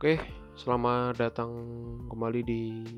Oke, 0.00 0.16
selamat 0.56 1.20
datang 1.20 1.52
kembali 2.08 2.40
di 2.40 2.88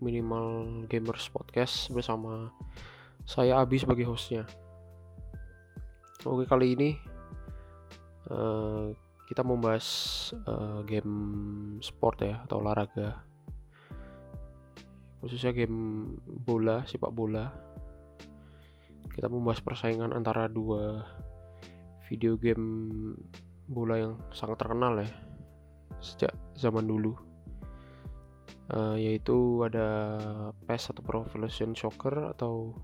Minimal 0.00 0.80
Gamers 0.88 1.28
Podcast 1.28 1.92
bersama 1.92 2.48
saya 3.28 3.60
Abi 3.60 3.76
sebagai 3.76 4.08
hostnya. 4.08 4.48
Oke, 6.24 6.48
kali 6.48 6.72
ini 6.72 6.90
uh, 8.32 8.96
kita 9.28 9.44
membahas 9.44 9.84
uh, 10.48 10.80
game 10.88 11.12
sport 11.84 12.24
ya 12.24 12.40
atau 12.48 12.64
olahraga, 12.64 13.20
khususnya 15.20 15.52
game 15.52 16.16
bola, 16.24 16.80
sepak 16.88 17.12
bola. 17.12 17.52
Kita 19.12 19.28
membahas 19.28 19.60
persaingan 19.60 20.16
antara 20.16 20.48
dua 20.48 21.04
video 22.08 22.40
game 22.40 23.12
bola 23.68 24.00
yang 24.00 24.16
sangat 24.32 24.64
terkenal 24.64 24.96
ya 25.04 25.27
sejak 25.98 26.32
zaman 26.54 26.86
dulu 26.86 27.16
uh, 28.72 28.96
yaitu 28.96 29.64
ada 29.64 30.18
PES 30.68 30.92
atau 30.92 31.02
Pro 31.04 31.24
Evolution 31.24 31.72
Soccer 31.72 32.32
atau 32.32 32.76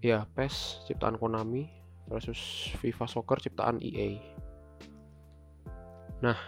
ya 0.00 0.24
PES 0.34 0.86
ciptaan 0.88 1.20
Konami 1.20 1.68
versus 2.08 2.72
FIFA 2.82 3.06
Soccer 3.06 3.38
ciptaan 3.38 3.78
EA. 3.78 4.18
Nah, 6.22 6.38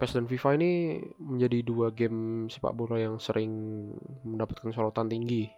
PES 0.00 0.16
dan 0.16 0.26
FIFA 0.28 0.50
ini 0.56 0.72
menjadi 1.20 1.58
dua 1.64 1.92
game 1.92 2.48
sepak 2.48 2.72
bola 2.72 2.96
yang 3.00 3.16
sering 3.20 3.52
mendapatkan 4.24 4.72
sorotan 4.72 5.08
tinggi 5.08 5.48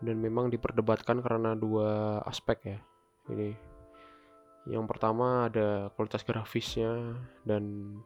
dan 0.00 0.16
memang 0.16 0.48
diperdebatkan 0.48 1.20
karena 1.20 1.52
dua 1.56 2.20
aspek 2.24 2.76
ya. 2.76 2.78
Ini 3.30 3.69
yang 4.68 4.84
pertama 4.84 5.48
ada 5.48 5.88
kualitas 5.96 6.20
grafisnya 6.20 7.16
dan 7.48 7.96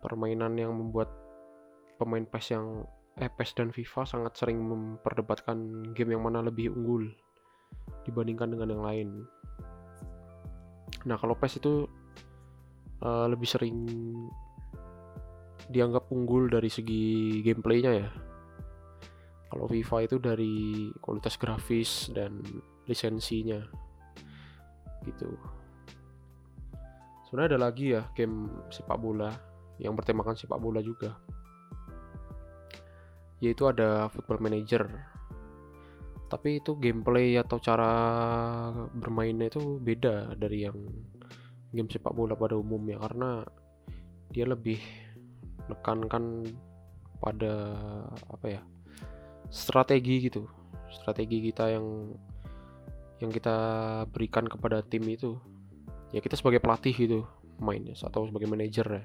permainan 0.00 0.56
yang 0.56 0.72
membuat 0.72 1.12
pemain 2.00 2.24
PES 2.24 2.46
yang 2.56 2.88
eh 3.20 3.28
PES 3.28 3.60
dan 3.60 3.68
FIFA 3.68 4.08
sangat 4.08 4.32
sering 4.40 4.58
memperdebatkan 4.64 5.92
game 5.92 6.16
yang 6.16 6.24
mana 6.24 6.40
lebih 6.40 6.72
unggul 6.72 7.12
dibandingkan 8.08 8.56
dengan 8.56 8.68
yang 8.72 8.82
lain. 8.82 9.08
Nah, 11.04 11.20
kalau 11.20 11.36
PES 11.36 11.60
itu 11.60 11.84
uh, 13.04 13.26
lebih 13.28 13.46
sering 13.46 13.76
dianggap 15.68 16.08
unggul 16.08 16.48
dari 16.48 16.72
segi 16.72 17.38
gameplaynya 17.44 17.92
ya. 17.92 18.08
Kalau 19.52 19.68
FIFA 19.68 19.96
itu 20.08 20.16
dari 20.16 20.54
kualitas 21.04 21.36
grafis 21.36 22.08
dan 22.16 22.40
lisensinya 22.88 23.60
gitu. 25.06 25.34
Sebenarnya 27.26 27.56
ada 27.56 27.60
lagi 27.64 27.96
ya 27.96 28.02
game 28.12 28.50
sepak 28.68 29.00
bola 29.00 29.32
yang 29.80 29.96
bertemakan 29.96 30.36
sepak 30.36 30.60
bola 30.60 30.84
juga. 30.84 31.16
Yaitu 33.40 33.66
ada 33.66 34.06
Football 34.12 34.44
Manager. 34.44 34.84
Tapi 36.28 36.64
itu 36.64 36.76
gameplay 36.80 37.36
atau 37.36 37.60
cara 37.60 37.92
bermainnya 38.96 39.52
itu 39.52 39.76
beda 39.80 40.32
dari 40.36 40.64
yang 40.64 40.78
game 41.72 41.88
sepak 41.88 42.12
bola 42.12 42.36
pada 42.36 42.56
umumnya 42.56 43.00
karena 43.00 43.44
dia 44.32 44.48
lebih 44.48 44.80
menekankan 45.68 46.48
pada 47.20 47.54
apa 48.28 48.46
ya 48.48 48.62
strategi 49.52 50.28
gitu. 50.28 50.48
Strategi 50.92 51.52
kita 51.52 51.72
yang 51.72 52.12
yang 53.22 53.30
kita 53.30 53.56
berikan 54.10 54.50
kepada 54.50 54.82
tim 54.82 55.06
itu 55.06 55.38
ya 56.10 56.18
kita 56.18 56.34
sebagai 56.34 56.58
pelatih 56.58 56.90
gitu 56.90 57.22
mainnya 57.62 57.94
atau 57.94 58.26
sebagai 58.26 58.50
manajer 58.50 58.82
ya 58.82 59.04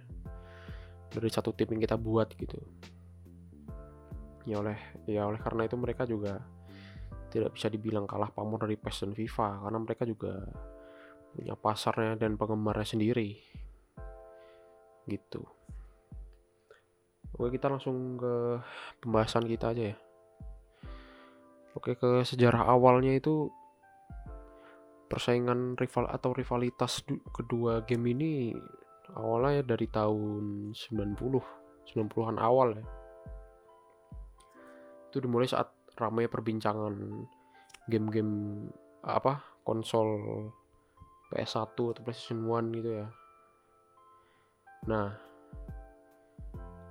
dari 1.14 1.30
satu 1.30 1.54
tim 1.54 1.70
yang 1.78 1.86
kita 1.86 1.96
buat 1.96 2.34
gitu. 2.34 2.58
Ya 4.50 4.58
oleh 4.58 4.80
ya 5.06 5.30
oleh 5.30 5.38
karena 5.38 5.70
itu 5.70 5.78
mereka 5.78 6.04
juga 6.10 6.42
tidak 7.30 7.54
bisa 7.54 7.70
dibilang 7.70 8.10
kalah 8.10 8.34
pamor 8.34 8.66
dari 8.66 8.80
PES 8.80 9.14
FIFA 9.14 9.68
karena 9.68 9.80
mereka 9.80 10.04
juga 10.08 10.34
punya 11.38 11.54
pasarnya 11.54 12.18
dan 12.18 12.36
penggemarnya 12.40 12.88
sendiri. 12.88 13.38
Gitu. 15.06 15.46
Oke 17.38 17.54
kita 17.54 17.70
langsung 17.70 18.18
ke 18.18 18.34
pembahasan 18.98 19.46
kita 19.46 19.78
aja 19.78 19.94
ya. 19.94 19.98
Oke 21.78 21.94
ke 21.94 22.26
sejarah 22.26 22.66
awalnya 22.66 23.14
itu 23.14 23.54
persaingan 25.08 25.80
rival 25.80 26.06
atau 26.12 26.36
rivalitas 26.36 27.02
kedua 27.32 27.88
game 27.88 28.12
ini 28.12 28.32
awalnya 29.16 29.64
ya 29.64 29.64
dari 29.64 29.88
tahun 29.88 30.76
90 30.76 31.88
90-an 31.88 32.38
awal 32.38 32.76
ya. 32.76 32.86
Itu 35.08 35.24
dimulai 35.24 35.48
saat 35.48 35.72
ramai 35.96 36.28
perbincangan 36.28 37.24
game-game 37.88 38.68
apa 39.08 39.40
konsol 39.64 40.20
PS1 41.32 41.72
atau 41.72 42.02
PlayStation 42.04 42.44
1 42.44 42.76
gitu 42.76 42.90
ya. 42.92 43.08
Nah 44.92 45.16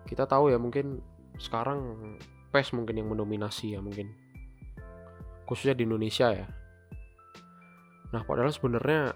kita 0.08 0.24
tahu 0.24 0.48
ya 0.48 0.56
mungkin 0.56 1.04
sekarang 1.36 2.16
PS 2.48 2.72
mungkin 2.72 2.96
yang 2.96 3.12
mendominasi 3.12 3.76
ya 3.76 3.84
mungkin. 3.84 4.08
Khususnya 5.44 5.76
di 5.76 5.84
Indonesia 5.84 6.32
ya 6.32 6.48
Nah, 8.14 8.22
padahal 8.22 8.54
sebenarnya 8.54 9.14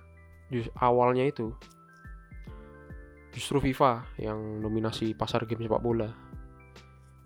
awalnya 0.83 1.27
itu 1.31 1.55
justru 3.31 3.63
FIFA 3.63 4.19
yang 4.19 4.59
dominasi 4.59 5.15
pasar 5.15 5.47
game 5.47 5.63
sepak 5.63 5.79
bola 5.79 6.11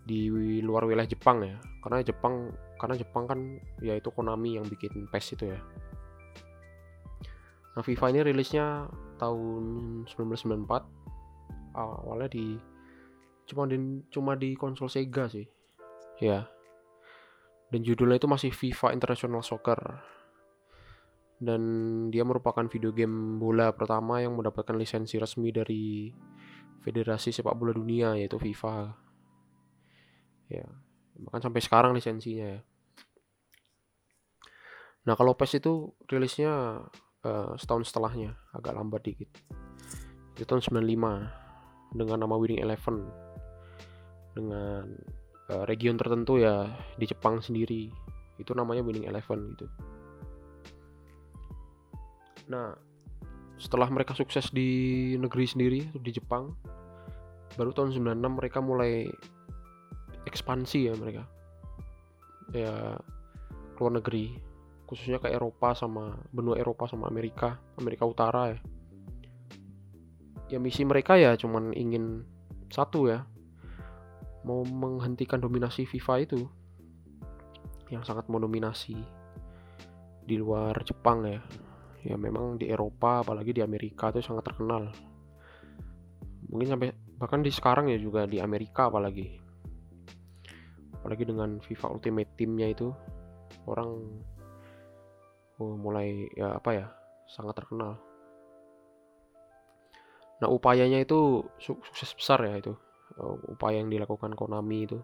di 0.04 0.28
luar 0.60 0.84
wilayah 0.84 1.08
Jepang 1.08 1.40
ya. 1.40 1.56
Karena 1.80 2.04
Jepang 2.04 2.52
karena 2.76 2.94
Jepang 3.00 3.24
kan 3.24 3.40
yaitu 3.80 4.12
Konami 4.12 4.60
yang 4.60 4.68
bikin 4.68 5.08
PES 5.08 5.40
itu 5.40 5.44
ya. 5.56 5.60
Nah, 7.74 7.82
FIFA 7.82 8.12
ini 8.12 8.20
rilisnya 8.22 8.86
tahun 9.16 10.04
1994. 10.06 11.74
Awalnya 11.74 12.28
di 12.30 12.54
cuma 13.48 13.66
di 13.66 13.76
cuma 14.12 14.36
di 14.36 14.54
konsol 14.54 14.92
Sega 14.92 15.26
sih. 15.26 15.48
Ya. 16.20 16.46
Dan 17.72 17.82
judulnya 17.82 18.20
itu 18.20 18.30
masih 18.30 18.54
FIFA 18.54 18.94
International 18.94 19.42
Soccer 19.42 19.80
dan 21.42 21.60
dia 22.14 22.22
merupakan 22.22 22.62
video 22.70 22.94
game 22.94 23.36
bola 23.42 23.74
pertama 23.74 24.22
yang 24.22 24.38
mendapatkan 24.38 24.74
lisensi 24.78 25.18
resmi 25.18 25.50
dari 25.50 26.14
Federasi 26.84 27.32
Sepak 27.32 27.56
Bola 27.56 27.72
Dunia 27.72 28.14
yaitu 28.14 28.36
FIFA. 28.36 28.92
Ya, 30.52 30.68
bahkan 31.18 31.50
sampai 31.50 31.60
sekarang 31.64 31.96
lisensinya 31.96 32.60
ya. 32.60 32.60
Nah, 35.04 35.14
kalau 35.20 35.36
PES 35.36 35.60
itu 35.60 35.92
rilisnya 36.08 36.80
uh, 37.24 37.52
setahun 37.60 37.92
setelahnya, 37.92 38.36
agak 38.56 38.72
lambat 38.72 39.04
dikit. 39.04 39.28
Itu 40.36 40.48
tahun 40.48 40.64
95 40.64 41.96
dengan 41.96 42.18
nama 42.24 42.34
Winning 42.40 42.64
Eleven. 42.64 43.04
Dengan 44.32 44.84
uh, 45.52 45.64
region 45.68 46.00
tertentu 46.00 46.40
ya 46.40 46.72
di 46.96 47.04
Jepang 47.04 47.44
sendiri. 47.44 47.92
Itu 48.40 48.56
namanya 48.56 48.80
Winning 48.80 49.04
Eleven 49.04 49.52
gitu. 49.56 49.68
Nah, 52.48 52.76
setelah 53.56 53.88
mereka 53.88 54.12
sukses 54.12 54.50
di 54.50 55.14
negeri 55.16 55.46
sendiri 55.46 55.80
di 55.94 56.10
Jepang, 56.12 56.52
baru 57.54 57.70
tahun 57.70 57.94
96 57.94 58.38
mereka 58.38 58.58
mulai 58.60 59.08
ekspansi 60.26 60.90
ya 60.90 60.94
mereka. 60.98 61.24
Ya 62.52 62.98
keluar 63.74 63.98
negeri, 63.98 64.36
khususnya 64.86 65.18
ke 65.18 65.32
Eropa 65.32 65.72
sama 65.74 66.18
benua 66.30 66.60
Eropa 66.60 66.86
sama 66.86 67.08
Amerika, 67.08 67.58
Amerika 67.80 68.04
Utara 68.04 68.54
ya. 68.54 68.58
Ya 70.52 70.58
misi 70.60 70.84
mereka 70.84 71.16
ya 71.16 71.34
cuman 71.40 71.72
ingin 71.72 72.22
satu 72.68 73.08
ya, 73.08 73.24
mau 74.44 74.62
menghentikan 74.62 75.40
dominasi 75.40 75.88
FIFA 75.88 76.14
itu 76.20 76.40
yang 77.88 78.04
sangat 78.04 78.28
mendominasi 78.28 78.96
di 80.24 80.36
luar 80.40 80.72
Jepang 80.84 81.24
ya 81.28 81.40
ya 82.04 82.20
memang 82.20 82.60
di 82.60 82.68
Eropa 82.68 83.24
apalagi 83.24 83.56
di 83.56 83.64
Amerika 83.64 84.12
itu 84.12 84.20
sangat 84.20 84.52
terkenal. 84.52 84.92
Mungkin 86.52 86.68
sampai 86.68 86.88
bahkan 87.16 87.40
di 87.40 87.48
sekarang 87.48 87.88
ya 87.88 87.96
juga 87.96 88.28
di 88.28 88.38
Amerika 88.38 88.92
apalagi. 88.92 89.40
Apalagi 91.00 91.24
dengan 91.24 91.58
FIFA 91.64 91.96
Ultimate 91.96 92.30
Teamnya 92.36 92.68
itu 92.68 92.92
orang 93.64 94.20
oh, 95.58 95.74
mulai 95.80 96.28
ya 96.36 96.60
apa 96.60 96.70
ya 96.76 96.86
sangat 97.24 97.56
terkenal. 97.64 97.96
Nah 100.44 100.48
upayanya 100.52 101.00
itu 101.00 101.40
sukses 101.56 102.12
besar 102.12 102.44
ya 102.44 102.60
itu. 102.60 102.76
Oh, 103.16 103.38
upaya 103.48 103.80
yang 103.80 103.88
dilakukan 103.88 104.36
Konami 104.36 104.84
itu. 104.84 104.98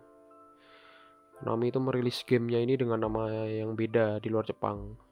Konami 1.40 1.72
itu 1.72 1.80
merilis 1.80 2.20
gamenya 2.28 2.60
ini 2.60 2.76
dengan 2.76 3.00
nama 3.08 3.48
yang 3.48 3.72
beda 3.72 4.20
di 4.20 4.28
luar 4.28 4.44
Jepang 4.44 5.08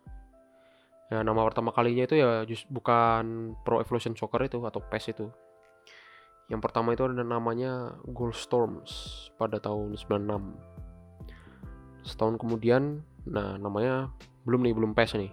ya 1.09 1.25
nama 1.25 1.41
pertama 1.49 1.73
kalinya 1.73 2.05
itu 2.05 2.21
ya 2.21 2.45
just 2.45 2.69
bukan 2.69 3.57
Pro 3.65 3.81
Evolution 3.81 4.13
Soccer 4.13 4.45
itu 4.45 4.61
atau 4.61 4.81
PES 4.85 5.05
itu. 5.17 5.27
Yang 6.49 6.61
pertama 6.65 6.97
itu 6.97 7.05
ada 7.05 7.21
namanya 7.21 7.97
Gold 8.09 8.37
Storms 8.37 9.29
pada 9.37 9.61
tahun 9.61 9.97
96 9.97 10.79
setahun 12.09 12.41
kemudian 12.41 13.05
nah 13.29 13.61
namanya 13.61 14.09
belum 14.49 14.65
nih 14.65 14.75
belum 14.77 14.93
PES 14.97 15.21
nih. 15.21 15.33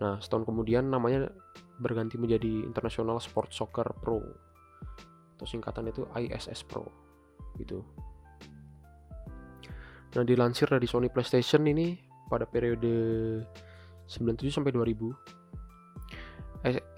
Nah 0.00 0.16
setahun 0.20 0.48
kemudian 0.48 0.88
namanya 0.88 1.28
berganti 1.80 2.16
menjadi 2.20 2.64
International 2.64 3.20
Sport 3.20 3.52
Soccer 3.52 3.88
Pro 4.00 4.20
atau 5.36 5.46
singkatan 5.48 5.88
itu 5.88 6.04
ISS 6.12 6.64
Pro 6.64 6.84
gitu. 7.56 7.84
Nah 10.16 10.24
dilansir 10.24 10.68
dari 10.68 10.84
Sony 10.88 11.08
PlayStation 11.12 11.64
ini 11.68 11.96
pada 12.28 12.44
periode 12.48 12.92
97 14.10 14.50
sampai 14.50 14.74
2000 14.74 15.40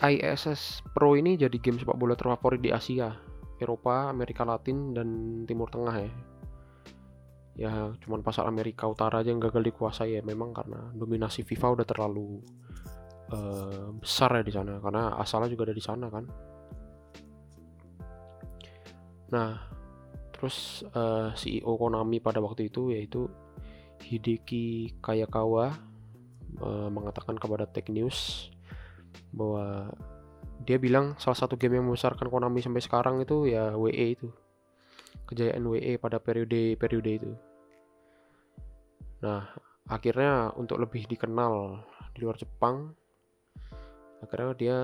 ISS 0.03 0.83
Pro 0.91 1.15
ini 1.15 1.39
jadi 1.39 1.55
game 1.63 1.79
sepak 1.79 1.95
bola 1.95 2.19
terfavorit 2.19 2.59
di 2.59 2.75
Asia, 2.75 3.15
Eropa, 3.63 4.11
Amerika 4.11 4.43
Latin, 4.43 4.91
dan 4.91 5.09
Timur 5.47 5.71
Tengah 5.71 5.97
ya. 6.03 6.13
Ya, 7.53 7.73
cuman 8.01 8.25
pasar 8.25 8.49
Amerika 8.49 8.89
Utara 8.89 9.21
aja 9.21 9.31
yang 9.31 9.39
gagal 9.39 9.71
dikuasai 9.71 10.19
ya, 10.19 10.23
memang 10.25 10.51
karena 10.57 10.91
dominasi 10.97 11.45
FIFA 11.47 11.79
udah 11.79 11.87
terlalu 11.87 12.41
uh, 13.31 13.93
besar 14.03 14.41
ya 14.41 14.43
di 14.43 14.51
sana, 14.51 14.81
karena 14.83 15.15
asalnya 15.21 15.53
juga 15.53 15.71
ada 15.71 15.77
di 15.77 15.85
sana 15.85 16.07
kan. 16.11 16.25
Nah, 19.31 19.53
terus 20.35 20.83
uh, 20.93 21.31
eh, 21.31 21.39
CEO 21.39 21.73
Konami 21.79 22.19
pada 22.19 22.43
waktu 22.43 22.69
itu 22.69 22.93
yaitu 22.93 23.31
Hideki 24.03 24.99
Kayakawa 24.99 25.92
uh, 26.61 26.89
mengatakan 26.93 27.39
kepada 27.41 27.65
Tech 27.65 27.89
News 27.89 28.51
bahwa 29.33 29.93
dia 30.63 30.79
bilang 30.79 31.19
salah 31.19 31.39
satu 31.39 31.59
game 31.59 31.81
yang 31.81 31.87
membesarkan 31.89 32.29
Konami 32.29 32.63
sampai 32.63 32.83
sekarang 32.85 33.23
itu 33.23 33.49
ya 33.49 33.75
WE 33.75 34.19
itu. 34.19 34.29
Kejayaan 35.27 35.65
WE 35.65 35.97
pada 35.97 36.21
periode 36.21 36.77
periode 36.77 37.11
itu. 37.11 37.31
Nah 39.25 39.49
akhirnya 39.89 40.55
untuk 40.55 40.79
lebih 40.79 41.11
dikenal 41.11 41.83
di 42.15 42.19
luar 42.23 42.39
Jepang 42.39 42.95
akhirnya 44.23 44.55
dia 44.55 44.79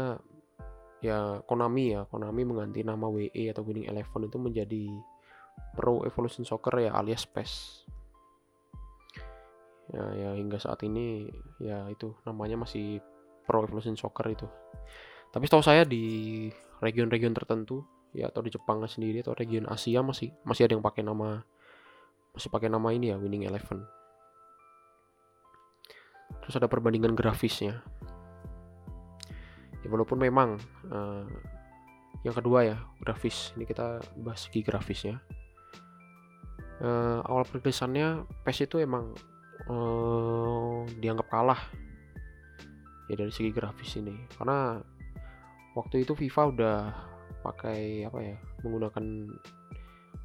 ya 0.99 1.39
Konami 1.47 1.95
ya 1.95 2.03
Konami 2.11 2.43
mengganti 2.43 2.83
nama 2.83 3.07
WE 3.07 3.55
atau 3.55 3.63
Winning 3.63 3.87
Eleven 3.87 4.27
itu 4.27 4.39
menjadi 4.43 4.85
Pro 5.79 6.03
Evolution 6.03 6.43
Soccer 6.43 6.83
ya 6.83 6.91
alias 6.99 7.23
PES 7.23 7.87
ya, 9.93 10.05
ya 10.15 10.31
hingga 10.37 10.61
saat 10.61 10.85
ini 10.85 11.29
ya 11.61 11.89
itu 11.89 12.13
namanya 12.29 12.61
masih 12.61 13.01
Pro 13.49 13.65
Evolution 13.65 13.97
Soccer 13.97 14.29
itu. 14.29 14.47
Tapi 15.33 15.45
setahu 15.49 15.65
saya 15.65 15.85
di 15.85 16.49
region-region 16.81 17.33
tertentu 17.33 17.85
ya 18.17 18.29
atau 18.33 18.41
di 18.41 18.53
Jepang 18.53 18.81
sendiri 18.89 19.21
atau 19.21 19.37
region 19.37 19.69
Asia 19.69 20.01
masih 20.01 20.33
masih 20.45 20.69
ada 20.69 20.77
yang 20.77 20.85
pakai 20.85 21.05
nama 21.05 21.45
masih 22.33 22.49
pakai 22.49 22.69
nama 22.73 22.89
ini 22.93 23.13
ya 23.13 23.17
Winning 23.17 23.49
Eleven. 23.49 23.85
Terus 26.45 26.55
ada 26.61 26.69
perbandingan 26.69 27.17
grafisnya. 27.17 27.81
Ya 29.85 29.89
walaupun 29.89 30.21
memang 30.21 30.61
uh, 30.93 31.25
yang 32.27 32.35
kedua 32.35 32.67
ya 32.67 32.77
grafis 33.01 33.57
ini 33.57 33.65
kita 33.65 34.01
bahas 34.21 34.49
segi 34.49 34.61
grafisnya. 34.61 35.21
Uh, 36.79 37.19
awal 37.27 37.43
perilisannya 37.43 38.23
PES 38.47 38.71
itu 38.71 38.79
emang 38.79 39.11
uh, 39.69 40.85
dianggap 40.99 41.29
kalah. 41.31 41.61
Ya 43.09 43.17
dari 43.17 43.33
segi 43.33 43.53
grafis 43.53 43.97
ini. 43.97 44.17
Karena 44.37 44.81
waktu 45.73 46.05
itu 46.05 46.13
FIFA 46.13 46.43
udah 46.53 46.79
pakai 47.45 48.05
apa 48.05 48.19
ya 48.21 48.37
menggunakan 48.67 49.31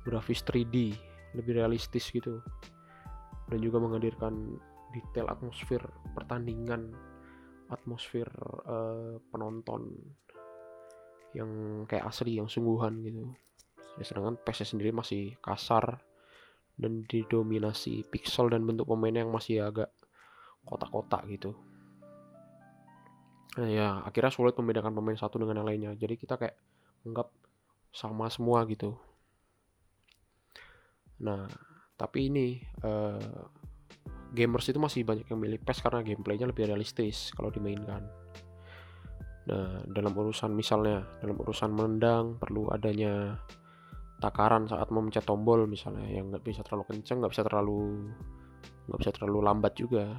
grafis 0.03 0.43
3D 0.43 0.95
lebih 1.37 1.53
realistis 1.55 2.11
gitu. 2.11 2.43
Dan 3.47 3.59
juga 3.59 3.79
menghadirkan 3.79 4.59
detail 4.91 5.31
atmosfer 5.31 5.81
pertandingan 6.15 6.91
atmosfer 7.71 8.27
uh, 8.69 9.17
penonton 9.33 9.89
yang 11.33 11.83
kayak 11.89 12.05
asli 12.07 12.37
yang 12.37 12.45
sungguhan 12.45 13.01
gitu. 13.01 13.33
Ya, 13.97 14.03
sedangkan 14.05 14.37
PS 14.41 14.73
sendiri 14.73 14.93
masih 14.93 15.37
kasar 15.41 16.01
dan 16.79 17.05
didominasi 17.05 18.05
pixel 18.09 18.49
dan 18.49 18.65
bentuk 18.65 18.89
pemain 18.89 19.13
yang 19.13 19.29
masih 19.29 19.61
agak 19.61 19.93
kotak-kotak 20.65 21.27
gitu 21.29 21.53
Nah, 23.53 23.69
ya 23.69 24.01
akhirnya 24.01 24.33
sulit 24.33 24.57
membedakan 24.57 24.97
pemain 24.97 25.17
satu 25.17 25.37
dengan 25.37 25.61
yang 25.61 25.67
lainnya. 25.69 25.91
Jadi 25.93 26.17
kita 26.17 26.41
kayak 26.41 26.57
anggap 27.05 27.29
sama 27.93 28.25
semua 28.33 28.65
gitu. 28.65 28.97
Nah, 31.21 31.45
tapi 31.93 32.33
ini 32.33 32.57
uh, 32.81 33.45
gamers 34.33 34.73
itu 34.73 34.81
masih 34.81 35.05
banyak 35.05 35.29
yang 35.29 35.37
milih 35.37 35.61
PES 35.61 35.85
karena 35.85 36.01
gameplaynya 36.01 36.49
lebih 36.49 36.65
realistis 36.65 37.29
kalau 37.37 37.53
dimainkan. 37.53 38.01
Nah, 39.43 39.85
dalam 39.85 40.13
urusan 40.17 40.49
misalnya 40.49 41.05
dalam 41.21 41.37
urusan 41.37 41.69
menendang 41.69 42.41
perlu 42.41 42.73
adanya 42.73 43.37
takaran 44.23 44.63
saat 44.71 44.87
memencet 44.87 45.27
tombol 45.27 45.67
misalnya 45.67 46.07
yang 46.07 46.31
nggak 46.31 46.47
bisa 46.47 46.63
terlalu 46.63 46.95
kenceng, 46.95 47.19
nggak 47.19 47.33
bisa 47.35 47.43
terlalu 47.43 48.07
nggak 48.87 48.99
bisa 49.03 49.11
terlalu 49.11 49.39
lambat 49.43 49.73
juga. 49.75 50.15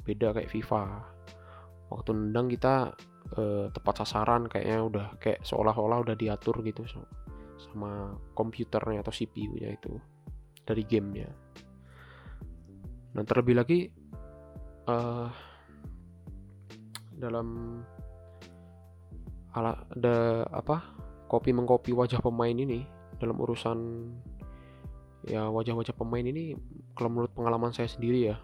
Beda 0.00 0.32
kayak 0.32 0.48
FIFA 0.48 0.84
waktu 1.92 2.10
nendang 2.16 2.48
kita 2.48 2.96
uh, 3.36 3.66
tepat 3.68 3.94
sasaran 4.02 4.48
kayaknya 4.48 4.80
udah 4.80 5.06
kayak 5.20 5.44
seolah-olah 5.44 6.00
udah 6.08 6.16
diatur 6.16 6.64
gitu 6.64 6.82
sama 7.60 8.16
komputernya 8.32 9.04
atau 9.04 9.12
CPU-nya 9.12 9.68
itu 9.76 9.92
dari 10.64 10.82
gamenya. 10.88 11.28
Nah 13.14 13.22
terlebih 13.22 13.54
lagi 13.54 13.80
uh, 14.88 15.28
dalam 17.14 17.78
ala 19.54 19.86
ada 19.94 20.42
apa 20.50 20.82
kopi 21.30 21.54
mengkopi 21.54 21.94
wajah 21.94 22.18
pemain 22.18 22.52
ini 22.52 22.82
dalam 23.24 23.40
urusan 23.40 23.78
ya 25.24 25.48
wajah-wajah 25.48 25.96
pemain 25.96 26.24
ini 26.24 26.52
kalau 26.92 27.08
menurut 27.08 27.32
pengalaman 27.32 27.72
saya 27.72 27.88
sendiri 27.88 28.28
ya 28.28 28.36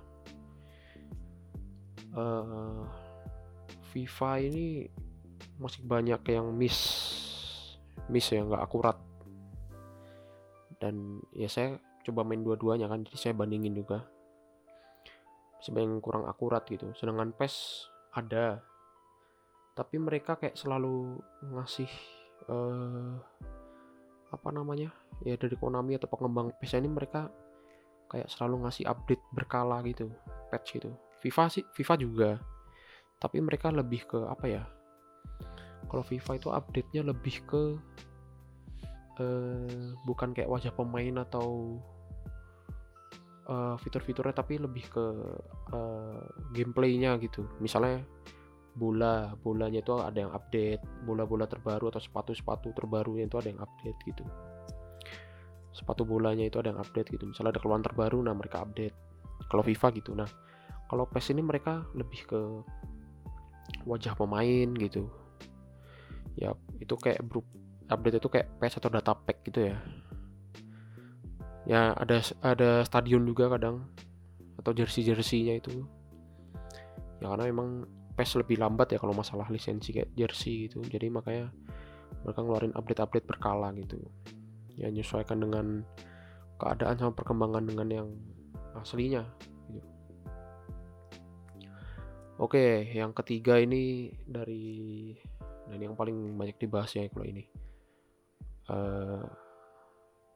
uh, 2.17 2.89
FIFA 3.91 4.31
ini 4.47 4.87
masih 5.61 5.85
banyak 5.85 6.21
yang 6.33 6.49
miss 6.57 6.79
miss 8.09 8.33
ya 8.33 8.43
nggak 8.43 8.65
akurat. 8.65 8.97
Dan 10.81 11.21
ya 11.37 11.51
saya 11.51 11.77
coba 12.07 12.25
main 12.25 12.41
dua-duanya 12.41 12.89
kan 12.89 13.05
jadi 13.05 13.19
saya 13.19 13.35
bandingin 13.37 13.77
juga. 13.77 14.09
Sebenarnya 15.61 16.01
kurang 16.01 16.25
akurat 16.25 16.65
gitu. 16.71 16.89
Sedangkan 16.97 17.37
PES 17.37 17.87
ada 18.17 18.65
tapi 19.77 19.97
mereka 20.03 20.35
kayak 20.35 20.59
selalu 20.59 21.23
ngasih 21.47 21.89
uh, 22.51 23.17
apa 24.31 24.49
namanya 24.55 24.95
ya 25.27 25.35
dari 25.35 25.59
Konami 25.59 25.99
atau 25.99 26.07
pengembang 26.07 26.55
PES 26.63 26.79
ini 26.79 26.89
mereka 26.91 27.29
kayak 28.11 28.31
selalu 28.31 28.67
ngasih 28.67 28.87
update 28.87 29.23
berkala 29.35 29.83
gitu 29.87 30.11
patch 30.51 30.79
gitu. 30.79 30.91
FIFA 31.21 31.45
sih 31.53 31.65
FIFA 31.77 31.95
juga. 32.01 32.31
Tapi 33.21 33.39
mereka 33.45 33.69
lebih 33.69 34.09
ke 34.09 34.19
apa 34.25 34.47
ya 34.49 34.63
kalau 35.91 36.07
FIFA 36.07 36.33
itu 36.39 36.49
update-nya 36.55 37.03
lebih 37.03 37.43
ke 37.51 37.63
uh, 39.19 39.91
bukan 40.07 40.31
kayak 40.31 40.47
wajah 40.47 40.71
pemain 40.71 41.19
atau 41.27 41.79
uh, 43.51 43.75
fitur-fiturnya 43.83 44.31
tapi 44.31 44.63
lebih 44.63 44.87
ke 44.87 45.05
uh, 45.75 46.23
gameplaynya 46.55 47.19
gitu. 47.19 47.43
Misalnya 47.59 48.07
bola 48.79 49.35
bolanya 49.43 49.83
itu 49.83 49.93
ada 49.99 50.15
yang 50.15 50.33
update 50.33 50.83
bola-bola 51.03 51.45
terbaru 51.51 51.91
atau 51.91 51.99
sepatu-sepatu 51.99 52.71
terbarunya 52.75 53.27
itu 53.27 53.37
ada 53.39 53.49
yang 53.51 53.61
update 53.63 53.99
gitu. 54.07 54.25
Sepatu 55.75 56.07
bolanya 56.07 56.47
itu 56.47 56.59
ada 56.59 56.75
yang 56.75 56.81
update 56.83 57.11
gitu. 57.15 57.27
Misalnya 57.27 57.59
ada 57.59 57.61
keluaran 57.63 57.83
terbaru 57.83 58.23
nah 58.23 58.35
mereka 58.35 58.63
update. 58.63 58.95
Kalau 59.51 59.63
FIFA 59.67 59.89
gitu 59.99 60.13
nah. 60.15 60.31
Kalau 60.91 61.07
PES 61.07 61.39
ini 61.39 61.43
mereka 61.47 61.87
lebih 61.95 62.27
ke 62.27 62.41
wajah 63.87 64.19
pemain 64.19 64.69
gitu. 64.75 65.07
Ya 66.35 66.55
itu 66.83 66.95
kayak 66.99 67.23
grup 67.31 67.47
update 67.87 68.19
itu 68.19 68.29
kayak 68.31 68.51
PS 68.59 68.83
atau 68.83 68.91
data 68.91 69.15
pack 69.15 69.47
gitu 69.47 69.71
ya. 69.71 69.77
Ya 71.67 71.95
ada 71.95 72.19
ada 72.43 72.83
stadion 72.83 73.23
juga 73.23 73.51
kadang 73.55 73.87
atau 74.59 74.75
jersey 74.75 75.07
jersinya 75.07 75.55
itu. 75.63 75.87
Ya 77.23 77.31
karena 77.31 77.47
memang 77.47 77.87
PES 78.17 78.43
lebih 78.43 78.61
lambat 78.61 78.95
ya 78.95 78.99
kalau 78.99 79.15
masalah 79.15 79.47
lisensi 79.49 79.95
kayak 79.95 80.11
jersey 80.17 80.67
gitu 80.69 80.83
jadi 80.87 81.11
makanya 81.11 81.53
mereka 82.27 82.41
ngeluarin 82.43 82.75
update-update 82.75 83.27
berkala 83.27 83.71
gitu 83.79 84.01
ya 84.77 84.91
menyesuaikan 84.91 85.39
dengan 85.41 85.87
keadaan 86.61 86.97
sama 87.01 87.13
perkembangan 87.17 87.65
dengan 87.65 87.89
yang 87.89 88.09
aslinya 88.77 89.25
Oke, 92.41 92.89
yang 92.97 93.13
ketiga 93.13 93.61
ini 93.61 94.09
dari 94.25 95.13
dan 95.69 95.77
yang 95.77 95.93
paling 95.93 96.41
banyak 96.41 96.57
dibahas 96.57 96.89
ya 96.97 97.05
kalau 97.13 97.29
ini. 97.29 97.45
uh, 98.73 99.21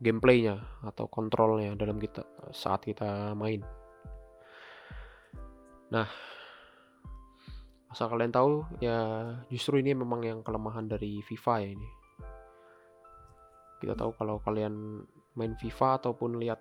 gameplaynya 0.05 0.59
atau 0.85 1.07
kontrolnya 1.09 1.73
dalam 1.79 1.97
kita 1.97 2.27
saat 2.53 2.85
kita 2.85 3.33
main. 3.33 3.65
Nah, 5.89 6.05
asal 7.95 8.11
kalian 8.11 8.35
tahu 8.35 8.67
ya 8.83 8.99
justru 9.47 9.79
ini 9.79 9.95
memang 9.95 10.27
yang 10.27 10.43
kelemahan 10.43 10.91
dari 10.91 11.23
FIFA 11.23 11.55
ya 11.63 11.69
ini. 11.79 11.89
Kita 13.79 13.95
tahu 13.95 14.11
kalau 14.19 14.43
kalian 14.43 15.07
main 15.39 15.55
FIFA 15.55 16.03
ataupun 16.03 16.43
lihat 16.43 16.59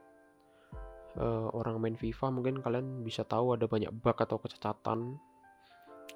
uh, 1.17 1.49
orang 1.57 1.81
main 1.81 1.97
FIFA 1.97 2.29
mungkin 2.29 2.61
kalian 2.61 3.01
bisa 3.01 3.25
tahu 3.25 3.57
ada 3.57 3.65
banyak 3.65 3.89
bug 3.89 4.13
atau 4.13 4.37
kecacatan 4.37 5.17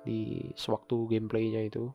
di 0.05 0.53
sewaktu 0.53 1.09
gameplaynya 1.09 1.65
itu. 1.65 1.89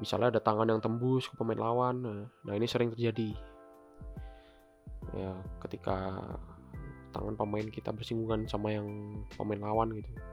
Misalnya 0.00 0.32
ada 0.32 0.40
tangan 0.40 0.72
yang 0.72 0.80
tembus 0.80 1.28
ke 1.28 1.36
pemain 1.36 1.60
lawan 1.60 1.96
nah, 2.00 2.24
nah 2.48 2.54
ini 2.56 2.64
sering 2.64 2.88
terjadi. 2.96 3.36
Ya 5.12 5.36
ketika 5.60 6.24
tangan 7.12 7.36
pemain 7.36 7.68
kita 7.68 7.92
bersinggungan 7.92 8.48
sama 8.48 8.72
yang 8.72 8.88
pemain 9.36 9.60
lawan 9.60 9.92
gitu 9.92 10.31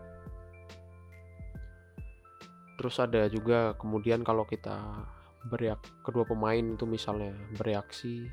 terus 2.80 2.96
ada 2.96 3.28
juga 3.28 3.76
kemudian 3.76 4.24
kalau 4.24 4.48
kita 4.48 5.04
bereak 5.52 5.84
kedua 6.00 6.24
pemain 6.24 6.64
itu 6.64 6.88
misalnya 6.88 7.36
bereaksi 7.60 8.24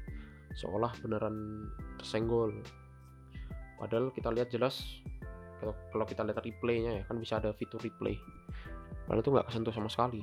seolah 0.54 0.94
beneran 1.02 1.66
tersenggol. 1.98 2.54
Padahal 3.74 4.14
kita 4.14 4.30
lihat 4.30 4.54
jelas 4.54 5.02
kalau 5.90 6.06
kita 6.06 6.22
lihat 6.22 6.38
replaynya 6.38 7.02
ya 7.02 7.04
kan 7.10 7.18
bisa 7.18 7.42
ada 7.42 7.50
fitur 7.58 7.82
replay. 7.82 8.14
Padahal 9.10 9.26
itu 9.26 9.30
nggak 9.34 9.46
kesentuh 9.50 9.74
sama 9.74 9.90
sekali. 9.90 10.22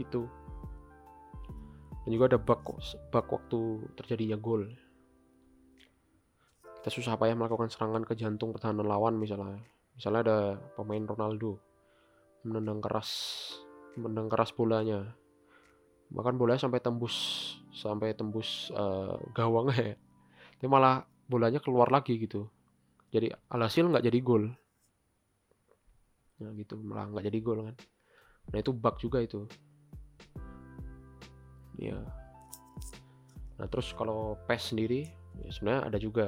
Gitu. 0.00 0.24
Dan 2.08 2.10
juga 2.16 2.32
ada 2.32 2.40
bug 2.40 2.80
bug 3.12 3.26
waktu 3.28 3.60
terjadinya 3.92 4.40
gol. 4.40 4.64
Kita 6.80 6.88
susah 6.88 7.20
payah 7.20 7.36
melakukan 7.36 7.68
serangan 7.68 8.08
ke 8.08 8.16
jantung 8.16 8.56
pertahanan 8.56 8.88
lawan 8.88 9.20
misalnya. 9.20 9.60
Misalnya 10.00 10.20
ada 10.24 10.38
pemain 10.80 11.04
Ronaldo 11.04 11.75
menendang 12.46 12.78
keras 12.78 13.10
menendang 13.98 14.30
keras 14.30 14.54
bolanya. 14.54 15.10
Bahkan 16.14 16.38
bolanya 16.38 16.62
sampai 16.62 16.78
tembus 16.78 17.16
sampai 17.74 18.14
tembus 18.14 18.70
uh, 18.72 19.18
gawang 19.34 19.74
ya. 19.74 19.98
Tapi 20.56 20.66
malah 20.70 21.02
bolanya 21.26 21.58
keluar 21.58 21.90
lagi 21.90 22.14
gitu. 22.16 22.46
Jadi 23.10 23.34
alhasil 23.50 23.90
nggak 23.90 24.06
jadi 24.06 24.18
gol. 24.22 24.46
Nah 26.38 26.50
gitu. 26.54 26.78
Malah 26.78 27.10
nggak 27.10 27.26
jadi 27.26 27.38
gol 27.42 27.58
kan. 27.66 27.76
Nah 28.54 28.58
itu 28.62 28.70
bug 28.70 28.96
juga 29.02 29.18
itu. 29.18 29.42
Ya 31.76 31.98
nah 33.56 33.64
terus 33.72 33.88
kalau 33.96 34.36
PES 34.44 34.76
sendiri 34.76 35.08
ya 35.40 35.48
sebenarnya 35.48 35.82
ada 35.88 35.98
juga 36.00 36.26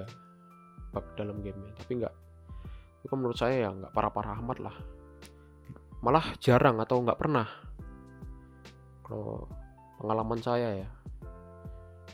bug 0.96 1.04
dalam 1.16 1.44
game 1.44 1.60
tapi 1.76 2.00
nggak 2.00 2.14
itu 3.04 3.14
menurut 3.14 3.36
saya 3.36 3.68
ya 3.68 3.70
nggak 3.72 3.92
parah-parah 3.92 4.40
amat 4.40 4.58
lah 4.64 4.76
malah 6.02 6.34
jarang 6.38 6.78
atau 6.78 7.02
nggak 7.02 7.18
pernah. 7.18 7.46
Kalau 9.02 9.48
pengalaman 9.98 10.40
saya 10.42 10.86
ya. 10.86 10.88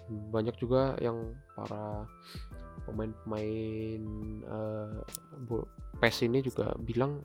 Banyak 0.09 0.57
juga 0.61 0.97
yang 1.01 1.33
para 1.57 2.05
pemain-pemain 2.85 4.03
uh, 4.45 5.01
PES 6.01 6.29
ini 6.29 6.45
juga 6.45 6.77
bilang 6.77 7.25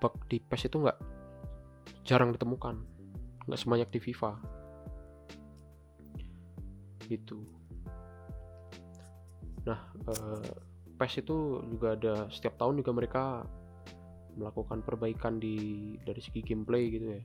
bug 0.00 0.14
di 0.30 0.40
PES 0.40 0.72
itu 0.72 0.76
nggak 0.80 0.98
jarang 2.06 2.32
ditemukan 2.32 2.80
nggak 3.48 3.60
sebanyak 3.60 3.88
di 3.88 3.98
FIFA. 4.00 4.32
Gitu. 7.08 7.40
Nah 9.64 9.80
eh, 10.08 10.52
PES 11.00 11.24
itu 11.24 11.64
juga 11.72 11.96
ada 11.96 12.14
setiap 12.28 12.60
tahun 12.60 12.84
juga 12.84 12.92
mereka 12.92 13.24
melakukan 14.38 14.86
perbaikan 14.86 15.42
di 15.42 15.98
dari 16.06 16.22
segi 16.22 16.40
gameplay 16.46 16.88
gitu 16.94 17.06
ya. 17.18 17.22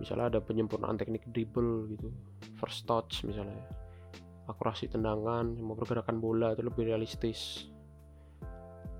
Misalnya 0.00 0.36
ada 0.36 0.40
penyempurnaan 0.40 0.96
teknik 0.96 1.28
dribble 1.30 1.92
gitu 1.92 2.08
first 2.56 2.88
touch 2.88 3.22
misalnya. 3.28 3.60
Akurasi 4.48 4.88
tendangan 4.88 5.52
sama 5.52 5.76
pergerakan 5.76 6.18
bola 6.24 6.56
itu 6.56 6.64
lebih 6.64 6.88
realistis. 6.88 7.68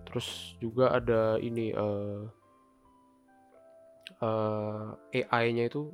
Terus 0.04 0.56
juga 0.60 0.92
ada 0.92 1.40
ini 1.40 1.72
uh, 1.72 2.28
uh, 4.20 4.92
AI-nya 5.12 5.72
itu 5.72 5.88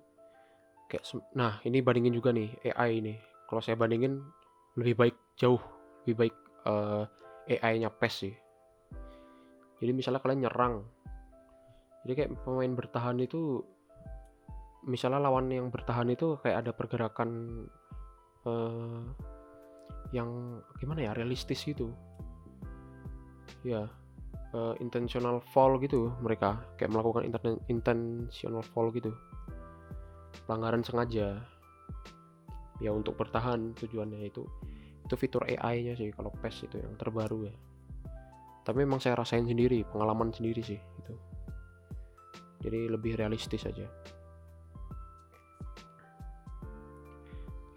kayak 0.91 1.07
nah 1.39 1.63
ini 1.63 1.79
bandingin 1.79 2.15
juga 2.15 2.35
nih 2.35 2.51
AI 2.75 2.99
ini. 2.99 3.15
Kalau 3.47 3.63
saya 3.63 3.79
bandingin 3.79 4.19
lebih 4.75 4.99
baik 4.99 5.17
jauh 5.39 5.63
lebih 6.03 6.29
baik 6.29 6.37
uh, 6.67 7.07
eh, 7.47 7.63
AI-nya 7.63 7.89
PES 7.95 8.15
sih 8.27 8.35
jadi 9.85 9.93
misalnya 9.93 10.25
kalian 10.25 10.49
nyerang. 10.49 10.81
Jadi 12.09 12.13
kayak 12.17 12.31
pemain 12.41 12.73
bertahan 12.73 13.21
itu 13.21 13.61
misalnya 14.89 15.29
lawan 15.29 15.53
yang 15.53 15.69
bertahan 15.69 16.09
itu 16.09 16.41
kayak 16.41 16.65
ada 16.65 16.73
pergerakan 16.73 17.29
uh, 18.49 19.05
yang 20.09 20.57
gimana 20.81 21.05
ya 21.05 21.13
realistis 21.13 21.61
gitu. 21.69 21.93
Ya 23.61 23.93
uh, 24.57 24.73
intentional 24.81 25.45
fall 25.53 25.77
gitu 25.85 26.17
mereka. 26.25 26.65
Kayak 26.81 26.97
melakukan 26.97 27.29
intentional 27.69 28.65
fall 28.65 28.89
gitu. 28.89 29.13
Pelanggaran 30.49 30.81
sengaja. 30.81 31.45
Ya 32.81 32.89
untuk 32.89 33.21
bertahan 33.21 33.77
tujuannya 33.77 34.33
itu. 34.33 34.49
Itu 35.05 35.21
fitur 35.21 35.45
AI-nya 35.45 35.93
sih 35.93 36.09
kalau 36.17 36.33
PES 36.41 36.73
itu 36.73 36.81
yang 36.81 36.97
terbaru 36.97 37.53
ya 37.53 37.57
tapi 38.65 38.83
memang 38.83 38.99
saya 38.99 39.21
rasain 39.21 39.45
sendiri 39.45 39.85
pengalaman 39.85 40.33
sendiri 40.33 40.65
sih 40.65 40.81
itu 40.81 41.15
jadi 42.65 42.89
lebih 42.89 43.21
realistis 43.21 43.69
aja. 43.69 43.85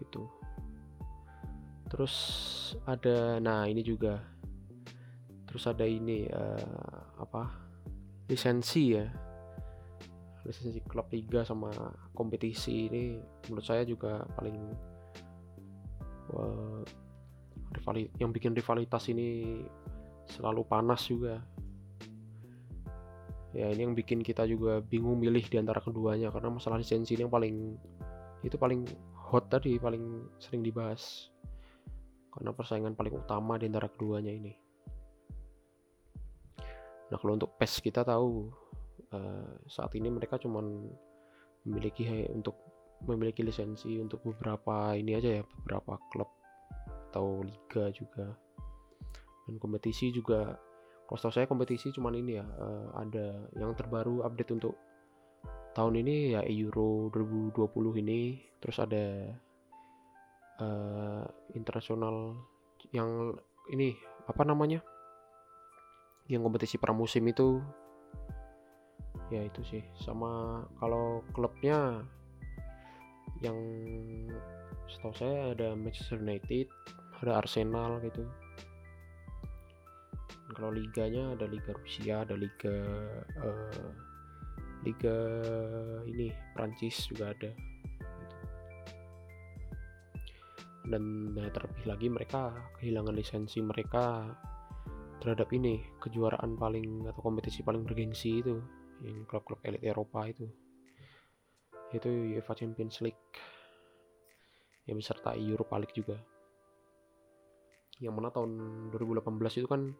Itu 0.00 0.24
terus 1.92 2.14
ada 2.88 3.36
nah 3.36 3.68
ini 3.68 3.84
juga. 3.84 4.16
Terus 5.44 5.64
ada 5.68 5.84
ini 5.84 6.24
uh, 6.32 7.20
apa? 7.20 7.68
Lisensi 8.32 8.96
ya. 8.96 9.04
Lisensi 10.48 10.80
klub 10.88 11.12
liga 11.12 11.44
sama 11.44 11.68
kompetisi 12.16 12.88
ini 12.88 13.20
menurut 13.48 13.64
saya 13.64 13.84
juga 13.84 14.24
paling 14.40 14.56
uh, 16.32 16.80
yang 18.20 18.32
bikin 18.32 18.56
rivalitas 18.56 19.08
ini 19.12 19.60
selalu 20.28 20.62
panas 20.64 21.04
juga. 21.08 21.40
Ya 23.56 23.72
ini 23.72 23.88
yang 23.88 23.94
bikin 23.96 24.20
kita 24.20 24.44
juga 24.44 24.84
bingung 24.84 25.16
milih 25.16 25.42
di 25.48 25.56
antara 25.56 25.80
keduanya 25.80 26.28
karena 26.28 26.52
masalah 26.52 26.76
lisensi 26.76 27.16
ini 27.16 27.24
yang 27.24 27.32
paling 27.32 27.56
itu 28.44 28.54
paling 28.60 28.84
hot 29.16 29.48
tadi 29.48 29.80
paling 29.80 30.28
sering 30.36 30.60
dibahas. 30.60 31.32
Karena 32.28 32.54
persaingan 32.54 32.94
paling 32.94 33.18
utama 33.18 33.56
di 33.56 33.66
antara 33.66 33.88
keduanya 33.88 34.30
ini. 34.30 34.52
Nah 37.08 37.16
kalau 37.16 37.40
untuk 37.40 37.56
PES 37.56 37.80
kita 37.80 38.04
tahu 38.04 38.52
uh, 39.16 39.52
saat 39.64 39.90
ini 39.96 40.12
mereka 40.12 40.36
cuman 40.36 40.92
memiliki 41.64 42.04
untuk 42.30 42.56
memiliki 43.06 43.46
lisensi 43.46 43.96
untuk 43.98 44.20
beberapa 44.22 44.92
ini 44.92 45.16
aja 45.16 45.40
ya 45.40 45.42
beberapa 45.46 45.96
klub 46.10 46.30
atau 47.08 47.40
liga 47.40 47.88
juga 47.94 48.36
dan 49.48 49.56
kompetisi 49.56 50.12
juga 50.12 50.60
kalau 51.08 51.32
saya 51.32 51.48
kompetisi 51.48 51.88
cuman 51.88 52.20
ini 52.20 52.36
ya 52.36 52.44
uh, 52.44 52.92
ada 53.00 53.48
yang 53.56 53.72
terbaru 53.72 54.20
update 54.28 54.52
untuk 54.52 54.76
tahun 55.72 56.04
ini 56.04 56.36
ya 56.36 56.44
Euro 56.44 57.08
2020 57.08 58.02
ini. 58.04 58.36
Terus 58.60 58.76
ada 58.76 59.32
uh, 60.60 61.24
internasional 61.56 62.36
yang 62.92 63.32
ini 63.72 63.96
apa 64.28 64.44
namanya 64.44 64.84
yang 66.28 66.44
kompetisi 66.44 66.76
pramusim 66.76 67.24
itu. 67.24 67.64
Ya 69.32 69.48
itu 69.48 69.64
sih. 69.64 69.80
Sama 69.96 70.60
kalau 70.76 71.24
klubnya 71.32 72.04
yang 73.40 73.56
setahu 74.92 75.16
saya 75.16 75.56
ada 75.56 75.72
Manchester 75.72 76.20
United 76.20 76.68
ada 77.24 77.40
Arsenal 77.40 77.96
gitu 78.04 78.28
kalau 80.52 80.72
liganya 80.72 81.36
ada 81.36 81.44
Liga 81.44 81.76
Rusia 81.76 82.24
ada 82.24 82.32
Liga 82.32 82.76
uh, 83.40 83.92
Liga 84.86 85.16
ini 86.06 86.30
Prancis 86.54 87.10
juga 87.10 87.34
ada. 87.34 87.50
Dan 90.88 91.34
nah, 91.36 91.50
terlebih 91.52 91.84
lagi 91.84 92.06
mereka 92.08 92.54
kehilangan 92.80 93.12
lisensi 93.12 93.60
mereka 93.60 94.24
terhadap 95.18 95.50
ini 95.52 95.82
kejuaraan 95.98 96.56
paling 96.56 97.04
atau 97.10 97.20
kompetisi 97.20 97.66
paling 97.66 97.82
bergengsi 97.84 98.40
itu 98.40 98.56
yang 99.02 99.26
klub-klub 99.28 99.60
elit 99.66 99.82
Eropa 99.84 100.30
itu. 100.30 100.46
Yaitu 101.92 102.08
UEFA 102.08 102.54
Champions 102.56 103.02
League 103.04 103.20
yang 104.88 104.96
beserta 104.96 105.36
Europa 105.36 105.76
League 105.76 105.92
juga 105.92 106.16
yang 107.98 108.14
mana 108.14 108.30
tahun 108.30 108.50
2018 108.94 109.58
itu 109.58 109.68
kan 109.68 109.90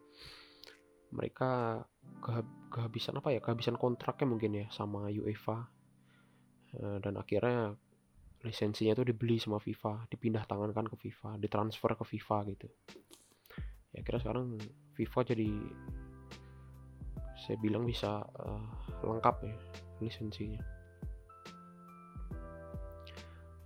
mereka 1.09 1.83
kehabisan 2.71 3.17
apa 3.19 3.33
ya? 3.33 3.39
Kehabisan 3.43 3.75
kontraknya 3.75 4.27
mungkin 4.29 4.51
ya 4.55 4.65
sama 4.71 5.09
UEFA. 5.09 5.67
Eh, 6.69 6.97
dan 7.01 7.17
akhirnya 7.17 7.73
lisensinya 8.39 8.95
itu 8.95 9.03
dibeli 9.03 9.35
sama 9.35 9.59
FIFA 9.59 10.07
dipindah 10.07 10.47
tangankan 10.47 10.87
ke 10.87 10.95
FIFA 10.95 11.35
ditransfer 11.41 11.91
ke 11.97 12.05
FIFA 12.07 12.37
gitu. 12.55 12.67
Ya 13.91 13.99
kira 14.05 14.21
sekarang 14.21 14.55
FIFA 14.95 15.19
jadi 15.33 15.49
saya 17.39 17.57
bilang 17.59 17.83
bisa 17.87 18.23
uh, 18.39 18.63
lengkap 19.03 19.35
ya 19.43 19.57
lisensinya. 19.99 20.61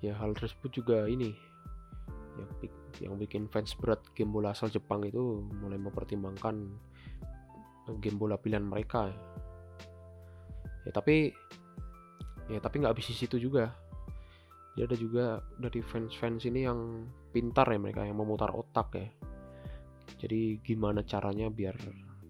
Ya 0.02 0.18
hal 0.18 0.34
tersebut 0.34 0.74
juga 0.74 1.06
ini 1.06 1.38
yang, 2.38 2.50
yang 3.02 3.14
bikin 3.18 3.46
fans 3.50 3.74
berat 3.78 4.02
game 4.18 4.34
bola 4.34 4.54
asal 4.54 4.70
Jepang 4.70 5.06
itu 5.06 5.44
mulai 5.62 5.78
mempertimbangkan 5.78 6.56
game 8.00 8.18
bola 8.18 8.40
pilihan 8.40 8.64
mereka. 8.64 9.12
Ya 10.84 10.92
tapi 10.92 11.32
ya 12.52 12.60
tapi 12.60 12.76
nggak 12.84 12.94
habis 12.96 13.12
di 13.12 13.16
situ 13.16 13.40
juga. 13.40 13.72
Dia 14.74 14.90
ada 14.90 14.98
juga 14.98 15.38
dari 15.62 15.86
fans-fans 15.86 16.50
ini 16.50 16.66
yang 16.66 17.06
pintar 17.30 17.70
ya 17.70 17.78
mereka 17.78 18.02
yang 18.02 18.18
memutar 18.18 18.50
otak 18.50 18.90
ya. 18.98 19.08
Jadi 20.18 20.58
gimana 20.66 21.06
caranya 21.06 21.52
biar 21.54 21.78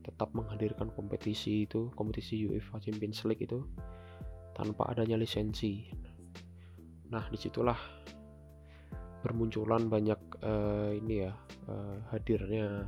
tetap 0.03 0.35
menghadirkan 0.35 0.91
kompetisi 0.91 1.63
itu 1.63 1.87
kompetisi 1.95 2.43
UEFA 2.43 2.83
Champions 2.83 3.23
League 3.23 3.47
itu 3.47 3.63
tanpa 4.51 4.91
adanya 4.91 5.15
lisensi. 5.15 5.87
Nah 7.09 7.23
di 7.31 7.37
situlah 7.39 7.79
bermunculan 9.23 9.87
banyak 9.87 10.19
uh, 10.43 10.91
ini 10.91 11.25
ya 11.25 11.31
uh, 11.71 11.97
hadirnya 12.11 12.83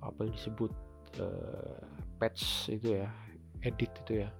apa 0.00 0.24
yang 0.24 0.32
disebut 0.32 0.72
uh, 1.20 1.84
patch 2.16 2.72
itu 2.72 3.04
ya 3.04 3.08
edit 3.60 3.92
itu 4.04 4.24
ya. 4.24 4.30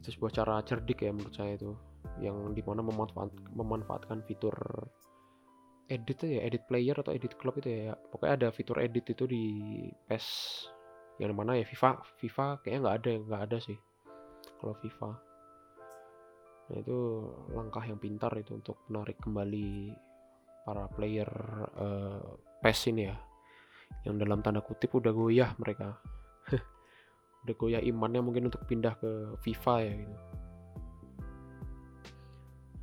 Itu 0.00 0.08
sebuah 0.16 0.32
cara 0.32 0.54
cerdik 0.64 1.04
ya 1.04 1.12
menurut 1.12 1.36
saya 1.36 1.60
itu 1.60 1.76
yang 2.20 2.52
di 2.56 2.62
mana 2.64 2.80
memanfaat, 2.84 3.32
memanfaatkan 3.52 4.24
fitur 4.24 4.54
edit 5.92 6.24
ya 6.24 6.40
edit 6.48 6.64
player 6.64 6.96
atau 6.96 7.12
edit 7.12 7.36
club 7.36 7.60
itu 7.60 7.88
ya 7.88 7.92
pokoknya 8.08 8.34
ada 8.40 8.48
fitur 8.48 8.80
edit 8.80 9.04
itu 9.12 9.28
di 9.28 9.44
PES 10.08 10.26
yang 11.20 11.36
mana 11.36 11.60
ya 11.60 11.64
FIFA 11.68 12.00
FIFA 12.18 12.46
kayaknya 12.64 12.80
nggak 12.80 12.96
ada 12.96 13.10
nggak 13.28 13.42
ada 13.50 13.58
sih 13.60 13.78
kalau 14.58 14.74
FIFA 14.80 15.10
nah 16.64 16.80
itu 16.80 16.98
langkah 17.52 17.84
yang 17.84 18.00
pintar 18.00 18.32
itu 18.40 18.56
untuk 18.56 18.80
menarik 18.88 19.20
kembali 19.20 19.92
para 20.64 20.88
player 20.88 21.28
uh, 21.76 22.24
PES 22.64 22.80
ini 22.90 23.02
ya. 23.04 23.16
Yang 24.08 24.24
dalam 24.24 24.40
tanda 24.40 24.64
kutip 24.64 24.96
udah 24.96 25.12
goyah 25.12 25.52
mereka. 25.60 26.00
Udah 27.44 27.54
goyah 27.60 27.82
imannya 27.84 28.24
mungkin 28.24 28.48
untuk 28.48 28.64
pindah 28.64 28.96
ke 28.96 29.36
FIFA 29.44 29.74
ya 29.84 29.92
gitu. 30.00 30.16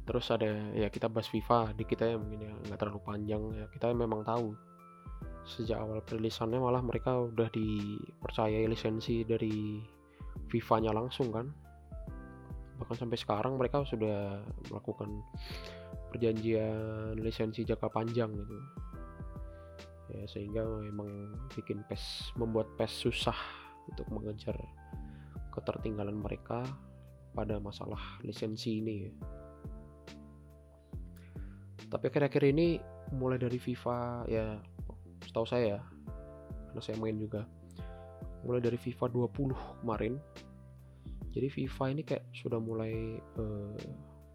Terus 0.05 0.25
ada 0.29 0.49
ya 0.77 0.87
kita 0.93 1.09
bahas 1.09 1.29
FIFA 1.33 1.73
di 1.73 1.83
kita 1.85 2.05
ya 2.05 2.17
mungkin 2.21 2.45
ya 2.45 2.53
nggak 2.69 2.77
terlalu 2.77 3.01
panjang 3.01 3.41
ya. 3.57 3.65
Kita 3.73 3.89
memang 3.89 4.21
tahu 4.21 4.53
sejak 5.41 5.81
awal 5.81 6.05
perilisannya 6.05 6.61
malah 6.61 6.85
mereka 6.85 7.17
udah 7.17 7.49
dipercayai 7.49 8.69
lisensi 8.69 9.25
dari 9.25 9.81
FIFA-nya 10.53 10.93
langsung 10.93 11.33
kan 11.33 11.49
bahkan 12.81 12.97
sampai 12.97 13.17
sekarang 13.21 13.61
mereka 13.61 13.85
sudah 13.85 14.41
melakukan 14.73 15.21
perjanjian 16.09 17.13
lisensi 17.21 17.61
jangka 17.61 17.93
panjang 17.93 18.33
gitu 18.33 18.57
ya 20.11 20.25
sehingga 20.25 20.65
memang 20.65 21.29
bikin 21.53 21.85
PES 21.85 22.35
membuat 22.35 22.73
PES 22.75 23.05
susah 23.05 23.37
untuk 23.85 24.09
mengejar 24.09 24.57
ketertinggalan 25.53 26.17
mereka 26.17 26.65
pada 27.31 27.61
masalah 27.63 28.19
lisensi 28.25 28.83
ini 28.83 28.95
ya. 29.07 29.13
Tapi 31.91 32.07
akhir-akhir 32.07 32.43
ini 32.55 32.79
mulai 33.15 33.39
dari 33.39 33.59
FIFA 33.59 34.27
ya 34.31 34.55
setahu 35.23 35.47
saya 35.47 35.79
ya, 35.79 35.81
karena 36.71 36.81
saya 36.83 36.97
main 36.99 37.19
juga 37.19 37.43
mulai 38.47 38.63
dari 38.63 38.79
FIFA 38.79 39.11
20 39.11 39.83
kemarin 39.83 40.15
jadi 41.31 41.47
FIFA 41.47 41.83
ini 41.95 42.01
kayak 42.03 42.23
sudah 42.35 42.59
mulai 42.59 43.19
uh, 43.39 43.75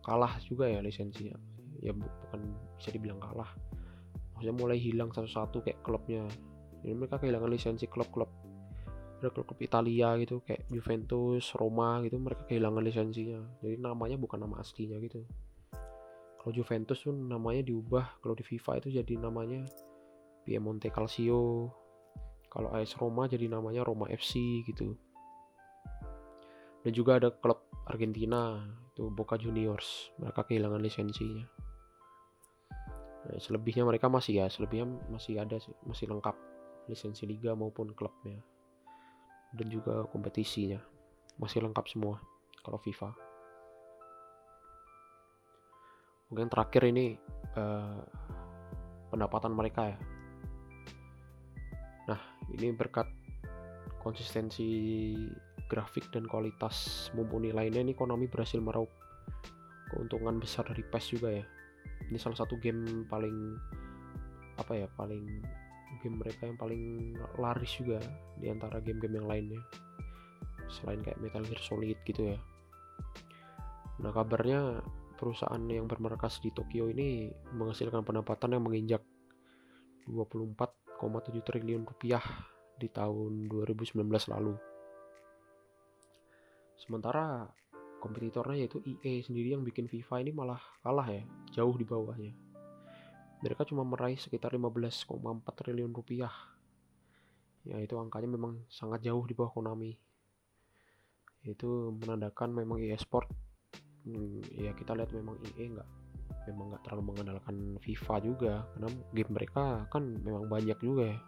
kalah 0.04 0.36
juga 0.44 0.68
ya 0.68 0.80
lisensinya 0.80 1.36
ya 1.80 1.92
bukan 1.92 2.40
bisa 2.80 2.90
dibilang 2.92 3.20
kalah 3.20 3.52
maksudnya 4.34 4.54
mulai 4.56 4.78
hilang 4.80 5.12
satu-satu 5.12 5.64
kayak 5.64 5.80
klubnya 5.84 6.24
jadi 6.84 6.92
mereka 6.96 7.20
kehilangan 7.20 7.50
lisensi 7.52 7.88
klub-klub 7.88 8.28
ada 9.16 9.32
klub-klub 9.32 9.60
Italia 9.64 10.12
gitu 10.20 10.44
kayak 10.44 10.68
Juventus, 10.68 11.56
Roma 11.56 12.04
gitu 12.04 12.20
mereka 12.20 12.44
kehilangan 12.44 12.84
lisensinya. 12.84 13.40
Jadi 13.64 13.80
namanya 13.80 14.20
bukan 14.20 14.44
nama 14.44 14.60
aslinya 14.60 15.00
gitu. 15.00 15.24
Kalau 16.36 16.52
Juventus 16.52 17.00
pun 17.02 17.26
namanya 17.26 17.64
diubah, 17.64 18.20
kalau 18.20 18.36
di 18.36 18.44
FIFA 18.44 18.84
itu 18.84 18.88
jadi 19.02 19.14
namanya 19.18 19.64
Piemonte 20.44 20.92
Calcio. 20.92 21.72
Kalau 22.52 22.72
AS 22.72 22.94
Roma 23.00 23.26
jadi 23.26 23.48
namanya 23.50 23.82
Roma 23.82 24.06
FC 24.12 24.62
gitu. 24.68 24.94
Dan 26.86 26.94
juga 26.94 27.18
ada 27.18 27.34
klub 27.34 27.66
Argentina 27.90 28.62
itu 28.94 29.10
Boca 29.10 29.34
Juniors, 29.34 30.14
mereka 30.22 30.46
kehilangan 30.46 30.78
lisensinya. 30.78 31.42
Nah, 33.26 33.42
selebihnya 33.42 33.82
mereka 33.82 34.06
masih 34.06 34.38
ya, 34.38 34.46
selebihnya 34.46 34.86
masih 35.10 35.42
ada 35.42 35.58
sih, 35.58 35.74
masih 35.82 36.06
lengkap. 36.06 36.38
Lisensi 36.86 37.26
liga 37.26 37.58
maupun 37.58 37.90
klubnya. 37.90 38.38
Dan 39.50 39.66
juga 39.66 40.06
kompetisinya. 40.14 40.78
Masih 41.42 41.58
lengkap 41.66 41.90
semua 41.90 42.22
kalau 42.62 42.78
FIFA. 42.78 43.10
Mungkin 46.30 46.46
terakhir 46.46 46.86
ini 46.86 47.18
uh, 47.58 47.98
pendapatan 49.10 49.58
mereka 49.58 49.90
ya. 49.90 49.98
Nah 52.14 52.20
ini 52.54 52.70
berkat 52.70 53.10
konsistensi 53.98 54.70
grafik 55.66 56.08
dan 56.14 56.26
kualitas 56.26 57.08
mumpuni 57.12 57.50
lainnya 57.50 57.82
ini 57.82 57.92
Konami 57.92 58.30
berhasil 58.30 58.58
meraup 58.62 58.90
keuntungan 59.90 60.38
besar 60.42 60.66
dari 60.66 60.82
PES 60.82 61.06
juga 61.18 61.28
ya. 61.30 61.44
Ini 62.10 62.18
salah 62.18 62.38
satu 62.38 62.58
game 62.58 63.06
paling 63.06 63.54
apa 64.56 64.72
ya 64.72 64.88
paling 64.96 65.22
game 66.02 66.16
mereka 66.18 66.48
yang 66.48 66.58
paling 66.58 67.14
laris 67.38 67.72
juga 67.78 68.00
di 68.38 68.50
antara 68.50 68.82
game-game 68.82 69.22
yang 69.22 69.28
lainnya. 69.28 69.62
Selain 70.66 71.02
kayak 71.02 71.18
Metal 71.22 71.46
Gear 71.46 71.62
Solid 71.62 71.98
gitu 72.02 72.34
ya. 72.34 72.38
Nah 74.02 74.10
kabarnya 74.12 74.82
perusahaan 75.16 75.62
yang 75.70 75.88
bermarkas 75.88 76.42
di 76.44 76.52
Tokyo 76.52 76.92
ini 76.92 77.32
menghasilkan 77.56 78.04
pendapatan 78.04 78.58
yang 78.58 78.64
menginjak 78.66 79.02
24,7 80.06 81.42
triliun 81.42 81.88
rupiah 81.88 82.22
di 82.76 82.92
tahun 82.92 83.48
2019 83.48 84.04
lalu 84.06 84.54
sementara 86.76 87.48
kompetitornya 88.00 88.64
yaitu 88.64 88.78
EA 88.84 89.24
sendiri 89.24 89.56
yang 89.56 89.64
bikin 89.64 89.88
FIFA 89.88 90.22
ini 90.22 90.30
malah 90.30 90.60
kalah 90.84 91.08
ya 91.08 91.24
jauh 91.56 91.74
di 91.74 91.82
bawahnya. 91.82 92.32
Mereka 93.40 93.68
cuma 93.68 93.84
meraih 93.84 94.16
sekitar 94.16 94.52
15,4 94.56 95.12
triliun 95.44 95.92
rupiah. 95.92 96.32
Ya 97.66 97.82
itu 97.82 97.98
angkanya 97.98 98.30
memang 98.30 98.62
sangat 98.70 99.02
jauh 99.04 99.24
di 99.26 99.34
bawah 99.34 99.52
Konami. 99.52 99.92
Itu 101.42 101.92
menandakan 101.98 102.54
memang 102.54 102.80
EA 102.80 102.96
Sport 102.96 103.28
hmm, 104.06 104.54
ya 104.54 104.70
kita 104.72 104.94
lihat 104.94 105.10
memang 105.12 105.36
EA 105.42 105.74
nggak 105.74 105.88
memang 106.46 106.66
nggak 106.70 106.82
terlalu 106.86 107.02
mengandalkan 107.10 107.56
FIFA 107.82 108.14
juga 108.22 108.52
karena 108.70 108.88
game 109.10 109.32
mereka 109.34 109.64
kan 109.90 110.02
memang 110.22 110.46
banyak 110.46 110.78
juga 110.78 111.10
ya. 111.10 111.18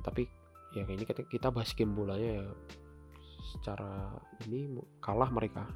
Tapi 0.00 0.22
ya 0.72 0.88
ini 0.88 1.04
kita, 1.04 1.52
bahas 1.52 1.74
game 1.76 1.92
bolanya 1.92 2.40
ya 2.40 2.46
secara 3.42 4.14
ini 4.46 4.70
kalah 5.02 5.28
mereka. 5.28 5.66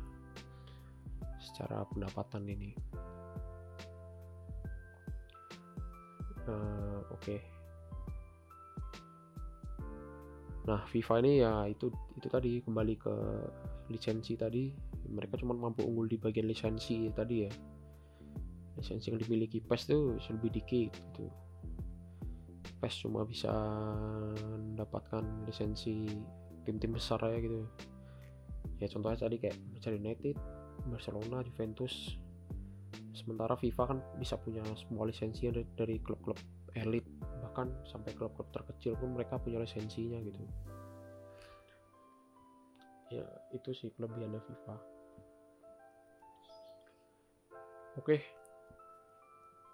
Secara 1.43 1.83
pendapatan 1.91 2.47
ini. 2.47 2.71
Uh, 6.47 7.03
oke. 7.11 7.23
Okay. 7.23 7.41
nah 10.67 10.83
FIFA 10.91 11.23
ini 11.23 11.33
ya 11.47 11.63
itu 11.71 11.95
itu 12.19 12.27
tadi 12.27 12.59
kembali 12.59 12.95
ke 12.99 13.15
lisensi 13.91 14.35
tadi. 14.35 14.71
Mereka 15.07 15.39
cuma 15.39 15.55
mampu 15.55 15.87
unggul 15.87 16.11
di 16.11 16.19
bagian 16.19 16.51
lisensi 16.51 17.07
tadi 17.15 17.47
ya. 17.47 17.51
Lisensi 18.75 19.15
yang 19.15 19.23
dimiliki 19.23 19.63
PES 19.63 19.83
itu 19.87 19.99
lebih 20.35 20.51
dikit 20.59 20.91
gitu. 20.91 21.27
PES 22.83 23.07
cuma 23.07 23.23
bisa 23.23 23.55
mendapatkan 24.75 25.23
lisensi 25.47 26.11
tim-tim 26.67 26.93
besar 26.93 27.23
ya 27.23 27.39
gitu. 27.39 27.63
Ya 28.83 28.91
contohnya 28.91 29.17
tadi 29.17 29.39
kayak 29.39 29.57
Manchester 29.73 29.95
United 29.97 30.37
Barcelona 30.85 31.41
Juventus. 31.43 32.21
Sementara 33.17 33.57
FIFA 33.57 33.83
kan 33.89 33.99
bisa 34.21 34.37
punya 34.37 34.61
semua 34.77 35.09
lisensi 35.09 35.49
dari, 35.49 35.97
klub-klub 36.05 36.37
elit. 36.77 37.05
Bahkan 37.41 37.89
sampai 37.89 38.13
klub-klub 38.13 38.53
terkecil 38.53 38.93
pun 39.01 39.17
mereka 39.17 39.41
punya 39.41 39.65
lisensinya 39.65 40.21
gitu. 40.21 40.41
Ya 43.17 43.25
itu 43.57 43.71
sih 43.73 43.89
kelebihannya 43.97 44.41
FIFA. 44.45 44.75
Oke. 47.97 48.21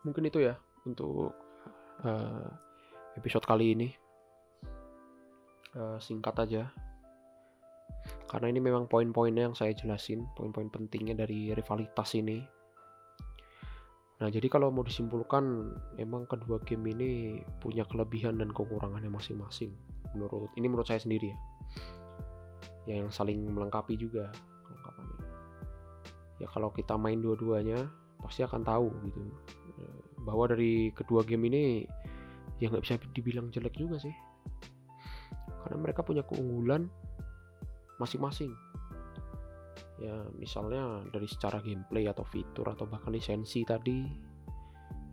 Mungkin 0.06 0.30
itu 0.30 0.38
ya 0.42 0.54
untuk 0.86 1.34
uh, 2.06 2.48
episode 3.18 3.46
kali 3.46 3.74
ini 3.74 3.88
uh, 5.76 5.98
singkat 6.00 6.34
aja 6.38 6.62
karena 8.26 8.48
ini 8.48 8.60
memang 8.64 8.88
poin-poinnya 8.88 9.52
yang 9.52 9.56
saya 9.56 9.76
jelasin 9.76 10.24
poin-poin 10.34 10.72
pentingnya 10.72 11.14
dari 11.14 11.52
rivalitas 11.52 12.16
ini 12.16 12.42
Nah, 14.22 14.30
jadi 14.30 14.46
kalau 14.46 14.70
mau 14.70 14.86
disimpulkan, 14.86 15.74
emang 15.98 16.30
kedua 16.30 16.62
game 16.62 16.94
ini 16.94 17.42
punya 17.58 17.82
kelebihan 17.82 18.38
dan 18.38 18.54
kekurangannya 18.54 19.10
masing-masing. 19.10 19.74
Menurut 20.14 20.46
ini 20.54 20.70
menurut 20.70 20.86
saya 20.86 21.02
sendiri 21.02 21.34
ya. 21.34 21.38
Yang 22.86 23.18
saling 23.18 23.42
melengkapi 23.50 23.98
juga. 23.98 24.30
Ya 26.38 26.46
kalau 26.54 26.70
kita 26.70 26.94
main 26.94 27.18
dua-duanya 27.18 27.90
pasti 28.22 28.46
akan 28.46 28.62
tahu 28.62 28.94
gitu. 29.10 29.26
Bahwa 30.22 30.46
dari 30.46 30.94
kedua 30.94 31.26
game 31.26 31.50
ini 31.50 31.62
ya 32.62 32.70
nggak 32.70 32.86
bisa 32.86 33.02
dibilang 33.18 33.50
jelek 33.50 33.74
juga 33.74 33.98
sih. 33.98 34.14
Karena 35.72 35.88
mereka 35.88 36.04
punya 36.04 36.20
keunggulan 36.20 36.84
masing-masing. 37.96 38.52
Ya 39.96 40.20
misalnya 40.36 41.00
dari 41.08 41.24
secara 41.24 41.64
gameplay 41.64 42.04
atau 42.04 42.28
fitur 42.28 42.68
atau 42.68 42.84
bahkan 42.84 43.08
lisensi 43.08 43.64
tadi 43.64 44.04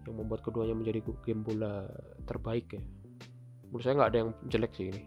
yang 0.04 0.20
membuat 0.20 0.44
keduanya 0.44 0.76
menjadi 0.76 1.00
game 1.24 1.48
bola 1.48 1.88
terbaik 2.28 2.76
ya. 2.76 2.84
Menurut 3.72 3.84
saya 3.88 3.96
nggak 4.04 4.10
ada 4.12 4.20
yang 4.20 4.32
jelek 4.52 4.76
sih 4.76 4.92
ini. 4.92 5.04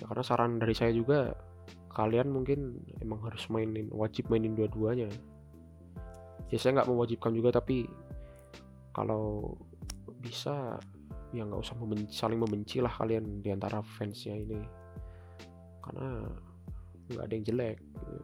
Ya 0.00 0.08
karena 0.08 0.24
saran 0.24 0.56
dari 0.56 0.72
saya 0.72 0.96
juga 0.96 1.36
kalian 1.92 2.32
mungkin 2.32 2.80
emang 3.04 3.20
harus 3.28 3.44
mainin 3.52 3.92
wajib 3.92 4.32
mainin 4.32 4.56
dua-duanya. 4.56 5.12
Ya 6.48 6.56
saya 6.56 6.80
nggak 6.80 6.88
mewajibkan 6.88 7.36
juga 7.36 7.60
tapi 7.60 7.84
kalau 8.96 9.52
bisa 10.24 10.80
ya 11.32 11.42
nggak 11.48 11.60
usah 11.64 11.76
membenci, 11.80 12.12
saling 12.12 12.40
membenci 12.40 12.78
lah 12.84 12.92
kalian 12.92 13.40
di 13.40 13.50
antara 13.52 13.80
fansnya 13.80 14.36
ini. 14.36 14.60
Karena 15.82 16.28
nggak 17.12 17.24
ada 17.26 17.34
yang 17.34 17.46
jelek 17.46 17.78
gitu. 17.82 18.16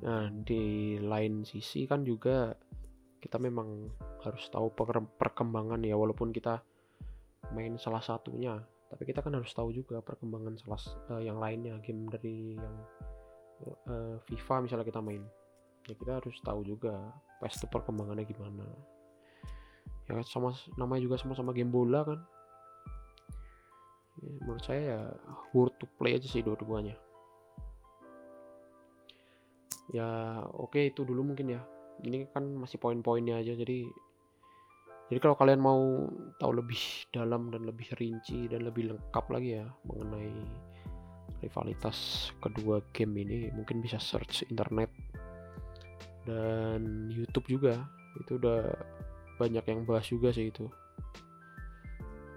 nah 0.00 0.32
di 0.32 0.96
lain 0.96 1.44
sisi 1.44 1.84
kan 1.84 2.00
juga 2.00 2.56
kita 3.20 3.36
memang 3.36 3.84
harus 4.24 4.48
tahu 4.48 4.72
perkembangan 5.20 5.84
ya 5.84 5.92
walaupun 5.92 6.32
kita 6.32 6.64
main 7.52 7.76
salah 7.76 8.00
satunya 8.00 8.64
tapi 8.88 9.06
kita 9.06 9.20
kan 9.22 9.36
harus 9.36 9.52
tahu 9.52 9.70
juga 9.70 10.02
perkembangan 10.02 10.56
salah 10.58 10.82
uh, 11.14 11.22
yang 11.22 11.38
lainnya 11.38 11.78
game 11.84 12.10
dari 12.10 12.58
yang 12.58 12.76
uh, 13.86 14.18
FIFA 14.26 14.66
misalnya 14.66 14.82
kita 14.82 14.98
main. 14.98 15.22
Ya 15.86 15.94
kita 15.94 16.18
harus 16.18 16.34
tahu 16.42 16.66
juga 16.66 16.98
pasti 17.38 17.70
perkembangannya 17.70 18.26
gimana 18.26 18.66
ya 20.10 20.22
sama 20.26 20.50
namanya 20.74 21.06
juga 21.06 21.16
sama-sama 21.22 21.54
game 21.54 21.70
bola 21.70 22.02
kan. 22.02 22.18
Ya, 24.20 24.30
menurut 24.42 24.64
saya 24.66 24.82
ya 24.82 25.00
worth 25.54 25.78
to 25.78 25.86
play 25.96 26.18
aja 26.18 26.26
sih 26.26 26.42
dua-duanya. 26.42 26.98
Ya 29.94 30.42
oke 30.50 30.74
okay, 30.74 30.90
itu 30.90 31.06
dulu 31.06 31.32
mungkin 31.32 31.54
ya. 31.54 31.62
Ini 32.02 32.32
kan 32.34 32.42
masih 32.58 32.82
poin-poinnya 32.82 33.38
aja 33.38 33.54
jadi 33.54 33.86
jadi 35.10 35.18
kalau 35.18 35.34
kalian 35.34 35.58
mau 35.58 36.06
tahu 36.38 36.62
lebih 36.62 36.78
dalam 37.16 37.50
dan 37.50 37.66
lebih 37.66 37.90
rinci 37.98 38.46
dan 38.46 38.66
lebih 38.66 38.94
lengkap 38.94 39.26
lagi 39.30 39.58
ya 39.58 39.66
mengenai 39.86 40.34
rivalitas 41.40 42.30
kedua 42.44 42.84
game 42.92 43.24
ini 43.24 43.48
mungkin 43.56 43.80
bisa 43.80 43.96
search 43.96 44.46
internet 44.50 44.90
dan 46.28 47.10
YouTube 47.10 47.48
juga. 47.50 47.82
Itu 48.22 48.38
udah 48.38 48.70
banyak 49.40 49.64
yang 49.64 49.88
bahas 49.88 50.04
juga 50.12 50.28
sih 50.36 50.52
itu. 50.52 50.68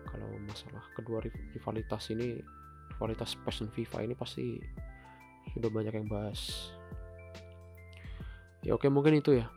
Kalau 0.07 0.31
masalah 0.47 0.87
kedua 0.95 1.19
rivalitas 1.51 2.07
ini 2.15 2.39
rivalitas 2.95 3.35
dan 3.35 3.67
FIFA 3.67 4.07
ini 4.07 4.15
pasti 4.15 4.55
sudah 5.51 5.67
banyak 5.67 5.91
yang 5.91 6.07
bahas. 6.07 6.71
Ya 8.63 8.79
oke 8.79 8.87
mungkin 8.87 9.19
itu 9.19 9.35
ya 9.35 9.51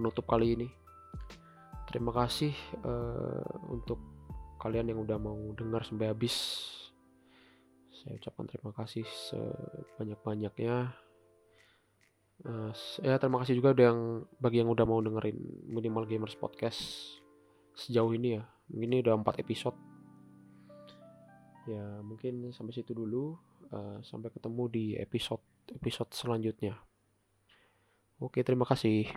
penutup 0.00 0.24
kali 0.24 0.56
ini. 0.56 0.72
Terima 1.92 2.16
kasih 2.16 2.56
uh, 2.80 3.44
untuk 3.68 4.00
kalian 4.56 4.88
yang 4.88 5.04
udah 5.04 5.20
mau 5.20 5.36
dengar 5.52 5.84
sampai 5.84 6.08
habis. 6.08 6.64
Saya 7.92 8.16
ucapkan 8.16 8.48
terima 8.48 8.72
kasih 8.72 9.04
sebanyak-banyaknya 9.04 11.03
uh, 12.44 12.72
ya 13.00 13.16
terima 13.20 13.40
kasih 13.42 13.58
juga 13.58 13.74
udah 13.74 13.84
yang 13.90 14.00
bagi 14.38 14.58
yang 14.60 14.70
udah 14.70 14.86
mau 14.86 15.00
dengerin 15.00 15.38
minimal 15.68 16.04
gamers 16.08 16.36
podcast 16.38 16.80
sejauh 17.74 18.12
ini 18.14 18.40
ya. 18.40 18.44
Ini 18.72 19.04
udah 19.04 19.20
empat 19.20 19.40
episode. 19.44 19.76
Ya 21.68 22.00
mungkin 22.04 22.52
sampai 22.52 22.72
situ 22.72 22.92
dulu. 22.96 23.36
Uh, 23.74 23.98
sampai 24.04 24.30
ketemu 24.30 24.62
di 24.70 24.84
episode 25.00 25.42
episode 25.72 26.12
selanjutnya. 26.12 26.78
Oke 28.22 28.46
terima 28.46 28.68
kasih 28.68 29.10